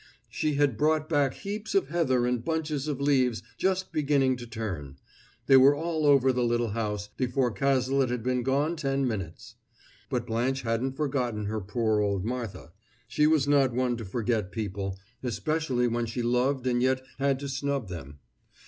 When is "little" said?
6.43-6.69